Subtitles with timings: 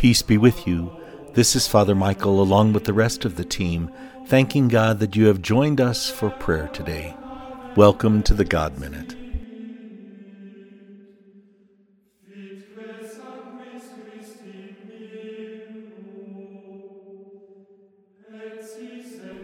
[0.00, 0.90] Peace be with you.
[1.34, 3.90] This is Father Michael, along with the rest of the team,
[4.28, 7.14] thanking God that you have joined us for prayer today.
[7.76, 9.14] Welcome to the God Minute.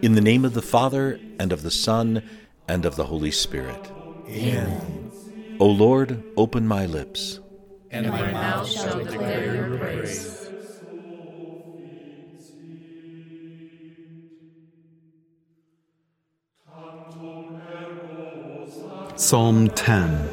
[0.00, 2.22] In the name of the Father, and of the Son,
[2.66, 3.92] and of the Holy Spirit.
[4.30, 5.12] Amen.
[5.60, 7.40] O Lord, open my lips,
[7.90, 10.45] and my mouth shall declare your praise.
[19.18, 20.28] Psalm 10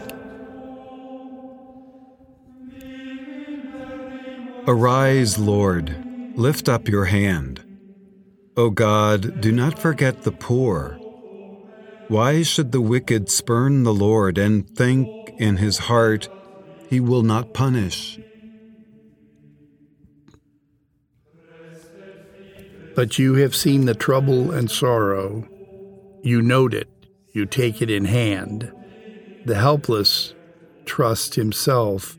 [4.67, 5.95] Arise, Lord,
[6.35, 7.63] lift up your hand.
[8.57, 10.99] O God, do not forget the poor.
[12.09, 16.27] Why should the wicked spurn the Lord and think in his heart,
[16.89, 18.19] He will not punish?
[22.97, 25.47] But you have seen the trouble and sorrow.
[26.21, 26.89] You note it,
[27.33, 28.71] you take it in hand.
[29.45, 30.33] The helpless
[30.85, 32.17] trust himself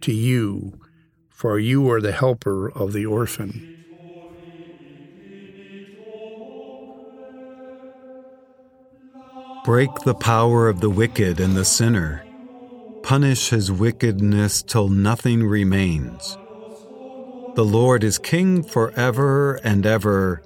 [0.00, 0.80] to you,
[1.28, 3.62] for you are the helper of the orphan.
[9.64, 12.24] Break the power of the wicked and the sinner.
[13.02, 16.36] Punish his wickedness till nothing remains.
[17.56, 20.45] The Lord is king forever and ever.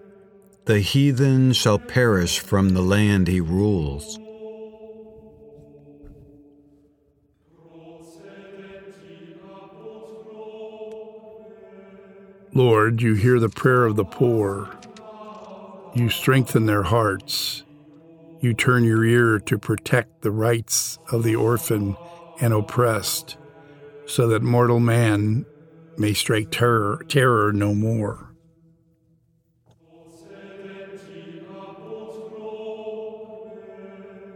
[0.71, 4.21] The heathen shall perish from the land he rules.
[12.55, 14.71] Lord, you hear the prayer of the poor.
[15.97, 17.65] You strengthen their hearts
[18.41, 21.97] you turn your ear to protect the rights of the orphan
[22.41, 23.37] and oppressed,
[24.07, 25.47] so that mortal man
[25.99, 28.30] may strike terror, terror no more.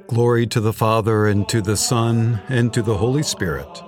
[0.07, 3.83] Glory to the Father, and to the Son, and to the Holy Spirit.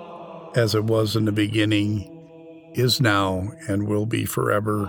[0.55, 4.89] As it was in the beginning, is now, and will be forever.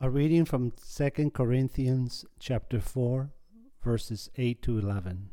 [0.00, 3.30] A reading from 2 Corinthians chapter 4
[3.82, 5.30] verses 8 to 11.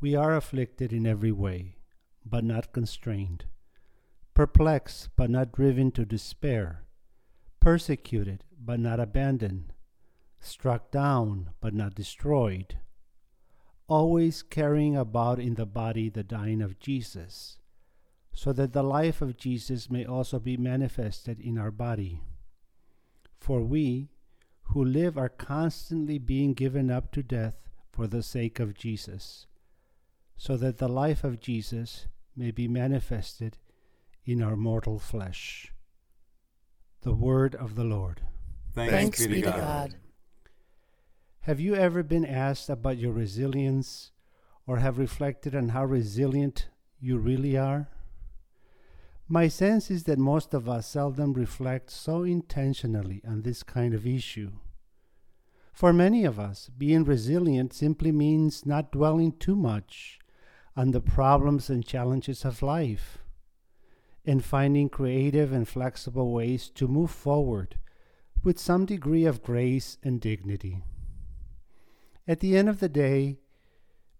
[0.00, 1.78] We are afflicted in every way,
[2.24, 3.46] but not constrained,
[4.32, 6.84] perplexed, but not driven to despair,
[7.58, 9.72] persecuted, but not abandoned,
[10.38, 12.78] struck down, but not destroyed,
[13.88, 17.58] always carrying about in the body the dying of Jesus,
[18.32, 22.22] so that the life of Jesus may also be manifested in our body.
[23.40, 24.10] For we
[24.62, 27.56] who live are constantly being given up to death
[27.90, 29.47] for the sake of Jesus,
[30.38, 32.06] so that the life of Jesus
[32.36, 33.58] may be manifested
[34.24, 35.72] in our mortal flesh.
[37.02, 38.22] The word of the Lord.
[38.72, 39.56] Thanks, Thanks be to God.
[39.56, 39.94] God.
[41.40, 44.12] Have you ever been asked about your resilience
[44.64, 46.68] or have reflected on how resilient
[47.00, 47.88] you really are?
[49.26, 54.06] My sense is that most of us seldom reflect so intentionally on this kind of
[54.06, 54.52] issue.
[55.72, 60.18] For many of us, being resilient simply means not dwelling too much
[60.78, 63.18] on the problems and challenges of life,
[64.24, 67.76] and finding creative and flexible ways to move forward
[68.44, 70.84] with some degree of grace and dignity.
[72.28, 73.38] At the end of the day,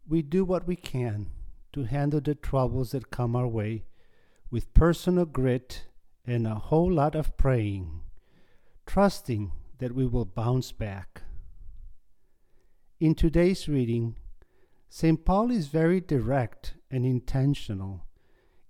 [0.09, 1.31] we do what we can
[1.75, 3.85] to handle the troubles that come our way
[4.51, 5.87] with personal grit
[6.27, 8.01] and a whole lot of praying,
[8.85, 11.23] trusting that we will bounce back.
[12.99, 14.17] In today's reading,
[14.89, 15.25] St.
[15.25, 18.07] Paul is very direct and intentional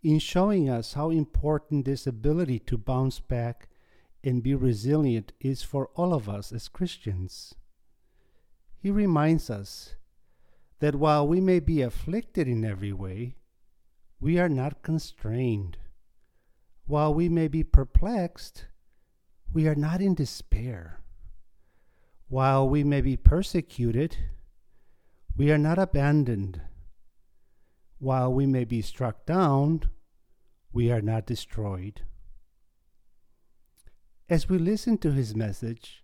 [0.02, 3.68] in showing us how important this ability to bounce back
[4.22, 7.54] and be resilient is for all of us as Christians.
[8.76, 9.94] He reminds us
[10.80, 13.36] that while we may be afflicted in every way,
[14.20, 15.78] we are not constrained.
[16.86, 18.66] While we may be perplexed,
[19.52, 21.00] we are not in despair.
[22.28, 24.16] While we may be persecuted,
[25.38, 26.60] we are not abandoned.
[28.00, 29.82] While we may be struck down,
[30.72, 32.02] we are not destroyed.
[34.28, 36.02] As we listen to his message,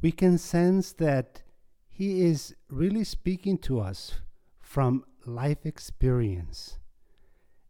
[0.00, 1.42] we can sense that
[1.86, 4.14] he is really speaking to us
[4.60, 6.78] from life experience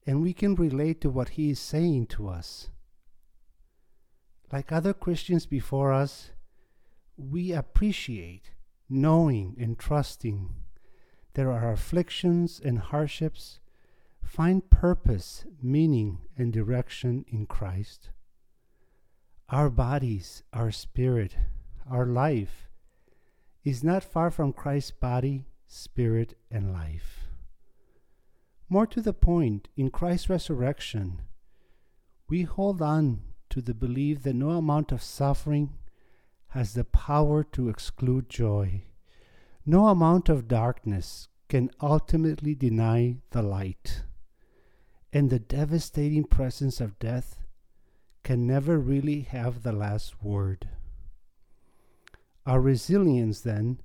[0.06, 2.70] and we can relate to what he is saying to us.
[4.52, 6.30] Like other Christians before us,
[7.16, 8.52] we appreciate
[8.88, 10.50] knowing and trusting
[11.34, 13.58] that our afflictions and hardships
[14.22, 18.10] find purpose, meaning, and direction in Christ.
[19.50, 21.36] Our bodies, our spirit,
[21.90, 22.68] our life
[23.62, 27.28] is not far from Christ's body, spirit, and life.
[28.68, 31.22] More to the point, in Christ's resurrection,
[32.28, 33.20] we hold on
[33.50, 35.74] to the belief that no amount of suffering
[36.48, 38.82] has the power to exclude joy.
[39.66, 44.02] No amount of darkness can ultimately deny the light.
[45.12, 47.38] And the devastating presence of death
[48.24, 50.68] can never really have the last word.
[52.44, 53.80] Our resilience, then,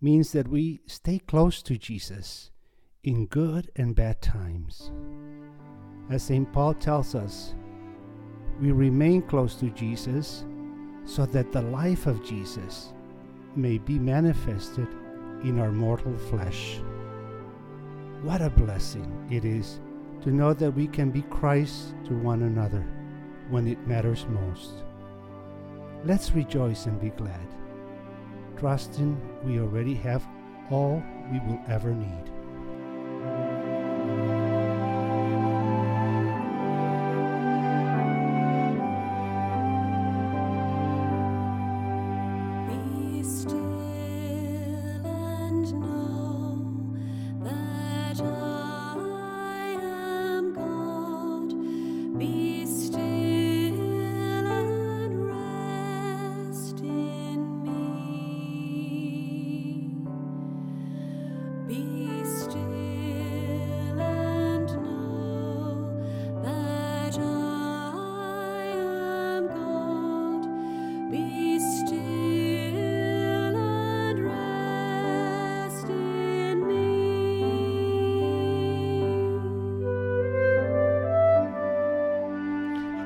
[0.00, 2.50] means that we stay close to Jesus
[3.02, 4.90] in good and bad times.
[6.10, 6.52] As St.
[6.52, 7.54] Paul tells us,
[8.60, 10.44] we remain close to Jesus
[11.06, 12.92] so that the life of Jesus
[13.56, 14.88] may be manifested
[15.42, 16.80] in our mortal flesh.
[18.22, 19.80] What a blessing it is
[20.22, 22.86] to know that we can be Christ to one another
[23.50, 24.84] when it matters most.
[26.04, 27.46] Let's rejoice and be glad,
[28.56, 30.26] trusting we already have
[30.70, 32.33] all we will ever need.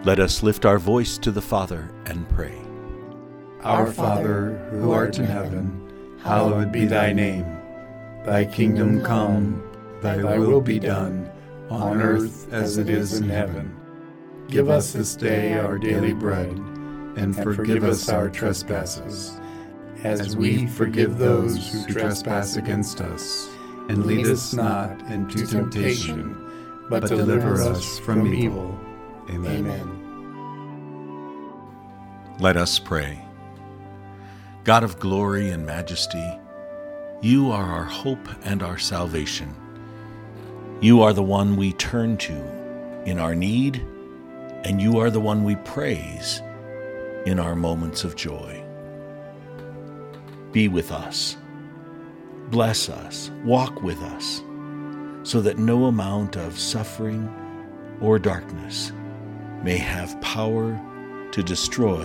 [0.04, 2.56] Let us lift our voice to the Father and pray.
[3.62, 7.44] Our Father, who art in heaven, hallowed be thy name.
[8.24, 9.60] Thy kingdom come,
[10.00, 11.28] thy will be done,
[11.68, 13.74] on earth as it is in heaven.
[14.46, 16.56] Give us this day our daily bread,
[17.16, 19.40] and forgive us our trespasses,
[20.04, 23.48] as we forgive those who trespass against us.
[23.88, 26.36] And lead us not into temptation,
[26.88, 28.78] but deliver us from evil.
[29.30, 29.98] Amen.
[32.40, 33.20] Let us pray.
[34.64, 36.38] God of glory and majesty,
[37.20, 39.54] you are our hope and our salvation.
[40.80, 43.84] You are the one we turn to in our need,
[44.64, 46.40] and you are the one we praise
[47.26, 48.62] in our moments of joy.
[50.52, 51.36] Be with us,
[52.50, 54.42] bless us, walk with us,
[55.24, 57.28] so that no amount of suffering
[58.00, 58.92] or darkness
[59.62, 60.80] may have power
[61.32, 62.04] to destroy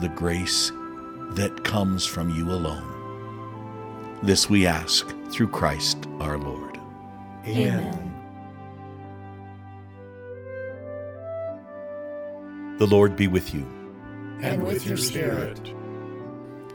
[0.00, 0.70] the grace
[1.30, 2.94] that comes from you alone.
[4.22, 6.78] This we ask through Christ our Lord.
[7.46, 8.14] Amen.
[12.78, 13.66] The Lord be with you.
[14.40, 15.74] And with your spirit.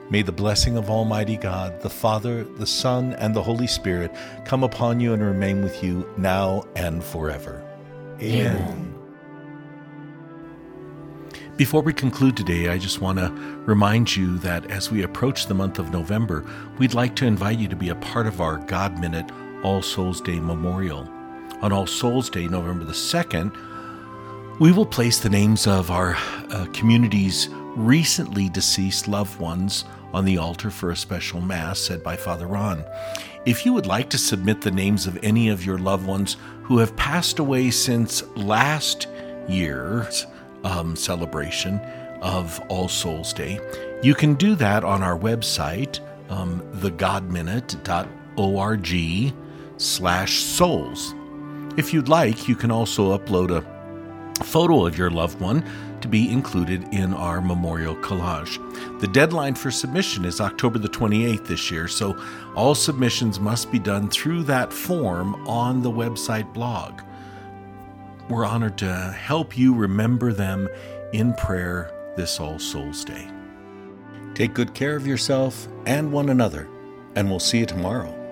[0.10, 4.14] May the blessing of Almighty God, the Father, the Son, and the Holy Spirit
[4.46, 7.66] come upon you and remain with you now and forever.
[8.22, 8.93] Amen.
[11.56, 13.30] Before we conclude today, I just want to
[13.68, 16.44] remind you that as we approach the month of November,
[16.80, 19.30] we'd like to invite you to be a part of our God Minute
[19.62, 21.08] All Souls Day Memorial.
[21.62, 23.56] On All Souls Day, November the 2nd,
[24.60, 26.16] we will place the names of our
[26.50, 32.16] uh, community's recently deceased loved ones on the altar for a special Mass said by
[32.16, 32.84] Father Ron.
[33.46, 36.80] If you would like to submit the names of any of your loved ones who
[36.80, 39.08] have passed away since last
[39.48, 40.26] year's
[40.64, 41.80] um, celebration
[42.22, 43.60] of All Souls Day,
[44.02, 49.34] you can do that on our website, um, thegodminute.org
[49.78, 51.16] slash souls.
[51.78, 53.64] If you'd like, you can also upload a
[54.44, 55.64] photo of your loved one
[56.02, 58.60] to be included in our memorial collage.
[59.00, 62.22] The deadline for submission is October the 28th this year, so
[62.56, 67.02] all submissions must be done through that form on the website blog.
[68.30, 70.70] We're honored to help you remember them
[71.12, 73.28] in prayer this All Souls Day.
[74.34, 76.70] Take good care of yourself and one another,
[77.16, 78.23] and we'll see you tomorrow.